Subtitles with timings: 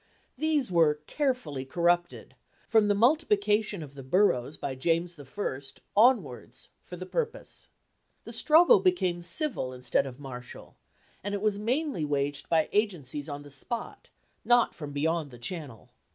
[0.35, 2.33] These were carefully corrupted,
[2.67, 5.59] from the multiplication of the Boroughs by James I.
[5.95, 7.69] onwards, for the purpose.
[8.23, 10.75] The struggle became civil, instead of martial;
[11.23, 14.09] and it was mainly waged by agencies on the spot,
[14.43, 15.91] not from beyond the Channel.